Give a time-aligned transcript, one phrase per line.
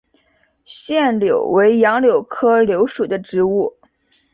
[0.65, 3.77] 腺柳为杨柳科柳属的植物。